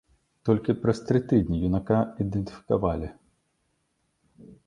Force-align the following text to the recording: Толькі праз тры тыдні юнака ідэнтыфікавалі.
Толькі 0.47 0.73
праз 0.85 1.01
тры 1.09 1.19
тыдні 1.33 1.59
юнака 1.67 1.99
ідэнтыфікавалі. 2.25 3.13